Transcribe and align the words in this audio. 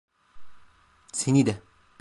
Seni 1.13 1.45
de. 1.45 1.61